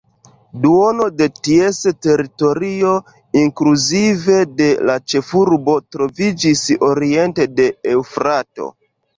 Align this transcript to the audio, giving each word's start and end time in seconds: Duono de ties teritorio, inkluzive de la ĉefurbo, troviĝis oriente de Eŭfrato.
Duono 0.61 1.03
de 1.17 1.25
ties 1.47 1.81
teritorio, 2.05 2.95
inkluzive 3.41 4.39
de 4.63 4.71
la 4.91 4.97
ĉefurbo, 5.13 5.77
troviĝis 5.97 6.67
oriente 6.91 7.51
de 7.61 7.73
Eŭfrato. 7.95 8.73